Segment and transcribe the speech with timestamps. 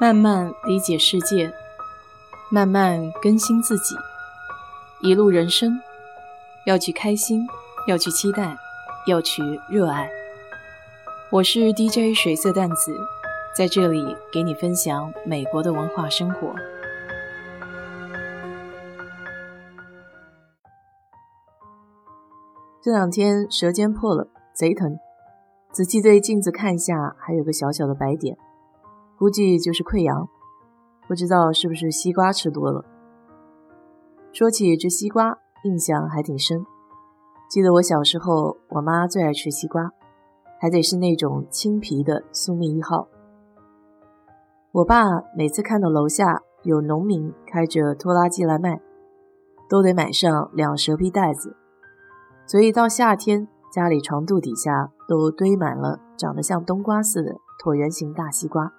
[0.00, 1.52] 慢慢理解世界，
[2.50, 3.94] 慢慢更新自己。
[5.02, 5.78] 一路人生，
[6.64, 7.46] 要去开心，
[7.86, 8.56] 要去期待，
[9.06, 10.10] 要去热爱。
[11.30, 12.96] 我是 DJ 水色淡子，
[13.54, 16.54] 在这里给你分享美国的文化生活。
[22.82, 24.98] 这两天舌尖破了，贼疼。
[25.70, 28.38] 仔细对镜子看一下，还有个小小的白点。
[29.20, 30.26] 估计就是溃疡，
[31.06, 32.82] 不知道是不是西瓜吃多了。
[34.32, 36.64] 说起这西瓜，印象还挺深。
[37.50, 39.90] 记得我小时候，我妈最爱吃西瓜，
[40.58, 43.08] 还得是那种青皮的苏蜜一号。
[44.72, 45.04] 我爸
[45.36, 48.80] 每次看到楼下有农民开着拖拉机来卖，
[49.68, 51.54] 都得买上两蛇皮袋子。
[52.46, 58.72] 所以到夏天，家里床肚底下都堆满了长得像冬瓜似的椭圆形大西瓜。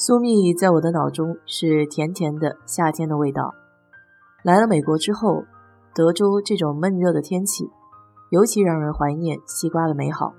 [0.00, 3.52] 苏蜜在我的脑中是甜甜的夏天的味道。
[4.44, 5.42] 来了美国之后，
[5.92, 7.68] 德州这种闷热的天气，
[8.30, 10.34] 尤其让人怀念西瓜的美好。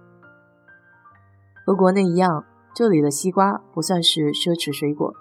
[1.65, 5.13] 和国内一样，这里的西瓜不算是奢侈水果，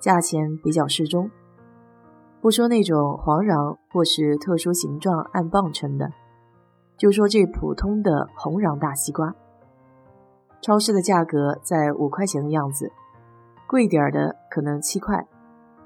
[0.00, 1.30] 价钱比较适中。
[2.40, 6.10] 不说那种黄瓤或是特殊形状按磅称的，
[6.96, 9.36] 就说这普通的红瓤大西瓜，
[10.60, 12.90] 超市的价格在五块钱的样子。
[13.68, 15.28] 贵点的可能七块，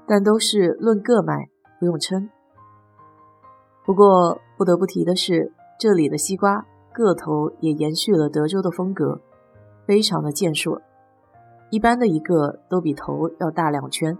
[0.07, 1.49] 但都是论个买，
[1.81, 2.29] 不用称。
[3.85, 9.19] 不过不得不提的是，这里的西瓜个头也延续了德州的风格，
[9.85, 10.81] 非常的健硕，
[11.71, 14.17] 一般的一个都比头要大两圈。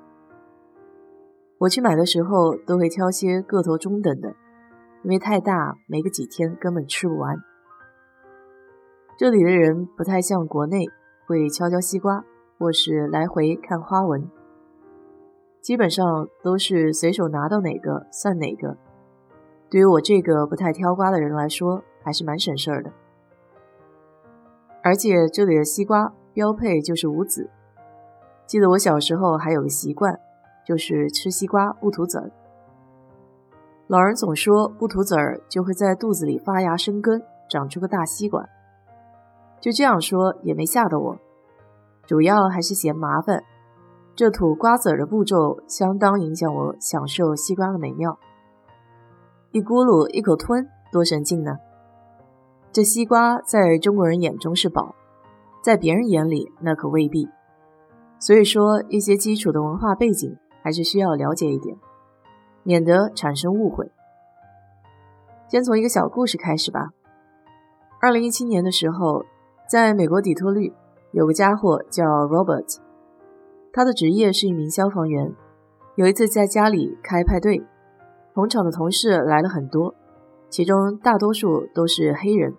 [1.60, 4.36] 我去买的时候都会挑些个头中等的，
[5.04, 7.38] 因为太大没个几天根本吃不完。
[9.18, 10.86] 这里的人不太像国内
[11.26, 12.26] 会敲敲西瓜。
[12.64, 14.32] 或是来回看花纹，
[15.60, 18.78] 基本上都是随手拿到哪个算哪个。
[19.70, 22.90] 对于我这个不太挑瓜的人来说，还是蛮省事儿的。
[24.82, 27.50] 而且这里的西瓜标配就是无籽。
[28.48, 30.18] 记得我小时候还有个习惯，
[30.66, 32.32] 就是吃西瓜不吐籽儿。
[33.88, 38.48] 老人总说不吐籽儿就会在肚子里发芽生根，长出个大西瓜。
[39.60, 41.18] 就这样说也没吓到我。
[42.06, 43.44] 主要还是嫌麻烦，
[44.14, 48.20] 这吐瓜子儿的步骤相当影响我享受西瓜的美妙。
[49.52, 51.58] 一咕噜一口吞，多神劲呢！
[52.72, 54.96] 这西瓜在中国人眼中是宝，
[55.62, 57.30] 在别人眼里那可未必。
[58.20, 61.78] 所以说，一些基础的文化背景还是需要了解一点，
[62.64, 63.92] 免得产生误会。
[65.48, 66.90] 先从一个小故事开始吧。
[68.02, 69.24] 二零一七年的时候，
[69.70, 70.74] 在美国底特律。
[71.14, 72.78] 有个家伙叫 Robert，
[73.72, 75.32] 他的职业是一名消防员。
[75.96, 77.64] 有一次在家里开派对，
[78.34, 79.94] 同场的同事来了很多，
[80.50, 82.56] 其中大多数都是黑人。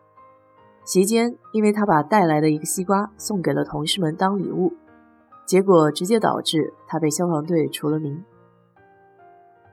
[0.84, 4.72] 席间，因为他把带来的一个西瓜送给了同事们当礼物，
[5.44, 8.22] 结果直接导致他被消防队除了名。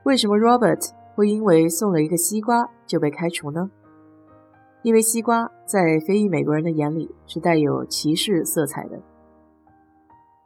[0.05, 3.69] 为什么 Robert 会因为送了一个西瓜就被开除呢？
[4.83, 8.99] 因为西瓜在非裔美国人的眼里是带有歧视色彩的。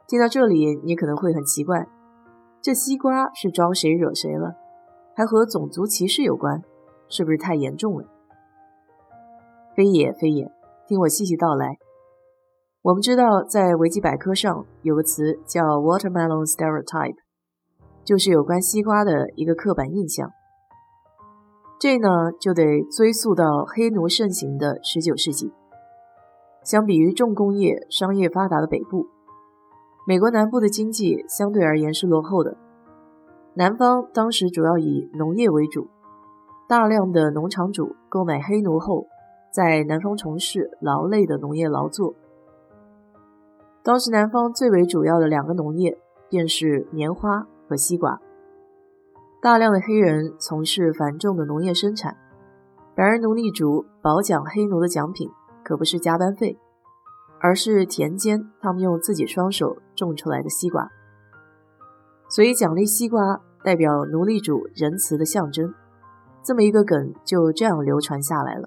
[0.06, 1.86] 听到这里，你可能会很奇怪，
[2.60, 4.54] 这西瓜是招谁惹谁了，
[5.14, 6.62] 还和种族歧视有关，
[7.08, 8.04] 是不是太严重了？
[9.74, 10.52] 非也非也，
[10.86, 11.78] 听我细细道来。
[12.82, 17.16] 我们知道，在维基百科上有个词叫 “watermelon stereotype”，
[18.04, 20.30] 就是有关西瓜的一个刻板印象。
[21.78, 25.52] 这呢，就得追溯到黑奴盛行的十九世纪。
[26.64, 29.06] 相比于重工业、商业发达的北部，
[30.06, 32.56] 美国南部的经济相对而言是落后的。
[33.54, 35.86] 南方当时主要以农业为主，
[36.66, 39.06] 大量的农场主购买黑奴后，
[39.52, 42.14] 在南方从事劳累的农业劳作。
[43.82, 45.98] 当时南方最为主要的两个农业
[46.28, 48.20] 便是棉花和西瓜。
[49.46, 52.16] 大量的黑人从事繁重的农业生产，
[52.96, 55.30] 然而奴隶主褒奖黑奴的奖品
[55.62, 56.58] 可不是加班费，
[57.38, 60.90] 而是田间他们用自己双手种出来的西瓜。
[62.28, 65.72] 所以奖励西瓜代表奴隶主仁慈的象征，
[66.42, 68.64] 这么一个梗就这样流传下来了。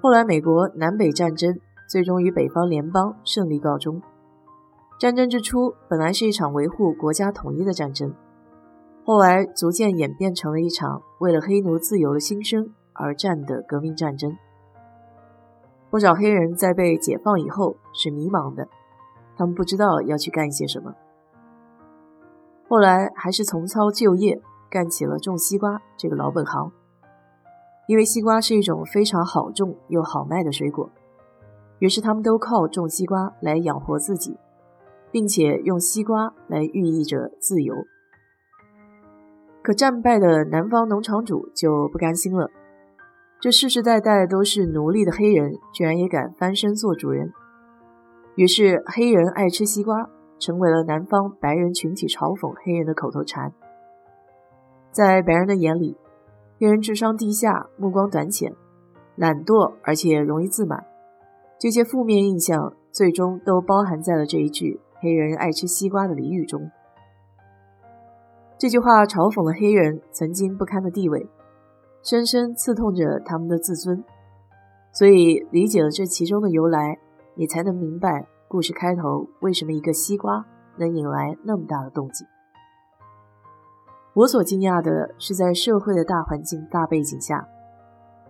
[0.00, 1.58] 后来美国南北战争
[1.90, 4.00] 最终以北方联邦胜利告终。
[4.96, 8.14] 战争之初本来是一场维护国家统一的战争。
[9.08, 14.36] 后来逐渐演变成了一场为了黑奴自由的新生而战的革命战争。
[15.88, 18.68] 不少黑人在被解放以后是迷茫的，
[19.34, 20.92] 他们不知道要去干一些什么。
[22.68, 26.70] 后来还是重操旧业，干起了种西瓜这个老本行。
[27.86, 30.90] 因为西瓜是一种非常好种又好卖的水果，
[31.78, 34.36] 于是他们都靠种西瓜来养活自己，
[35.10, 37.74] 并且用西瓜来寓意着自由。
[39.68, 42.50] 可战败的南方农场主就不甘心了，
[43.38, 47.34] 这世世代代都是奴隶的黑人，居然也敢翻身做主人。
[48.34, 53.52] 于是，黑人爱吃西瓜成为了南方白人群体嘲讽黑人的口头禅。
[54.90, 55.98] 在白人的眼里，
[56.58, 58.54] 黑人智商低下，目光短浅，
[59.16, 60.82] 懒惰，而且容易自满。
[61.58, 66.70] 这些负面印象最终都包含在了这一句“黑人爱吃西瓜”的俚语中。
[68.58, 71.28] 这句话嘲讽了黑人曾经不堪的地位，
[72.02, 74.02] 深深刺痛着他们的自尊。
[74.92, 76.98] 所以，理解了这其中的由来，
[77.36, 80.44] 你才能明白故事开头为什么一个西瓜
[80.76, 82.26] 能引来那么大的动静。
[84.14, 87.46] 我所惊讶的是，在社会的大环境、大背景下，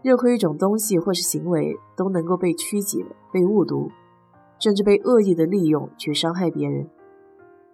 [0.02, 3.02] 任何一种东西或是行为都能够被曲解、
[3.32, 3.88] 被误读，
[4.58, 6.86] 甚至被恶意的利用去伤害别人。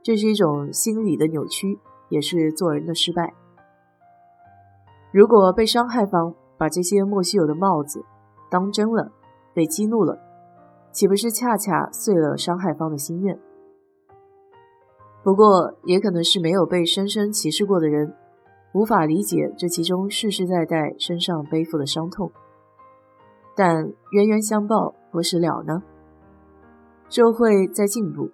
[0.05, 1.81] 这是一种心理的扭曲，
[2.15, 3.35] 也是做人的失败。
[5.11, 8.05] 如果被伤害方把这些莫须有的帽子
[8.49, 9.11] 当真了，
[9.53, 10.17] 被激怒了，
[10.93, 13.39] 岂不是恰恰碎了伤害方的心愿？
[15.25, 18.15] 不过，也可能是没有被深深歧视过的人，
[18.75, 22.31] 无法理解这其中世世代代身上背负的伤痛。
[23.57, 25.83] 但冤冤相报何时了呢？
[27.09, 28.31] 社会在进步，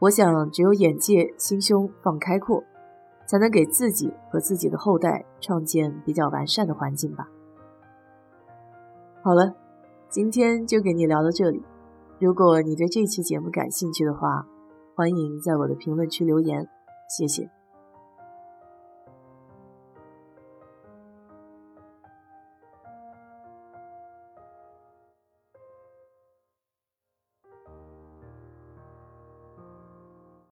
[0.00, 2.64] 我想只有眼界、心胸放开阔，
[3.28, 7.28] 才能给自己和自己的后代创建比较完善的环境吧。
[9.22, 9.54] 好了，
[10.08, 11.62] 今天就给你聊到这里。
[12.18, 14.46] 如果你对这期节目感兴趣的话，
[14.96, 16.66] 欢迎在我的评论区留言，
[17.10, 17.57] 谢谢。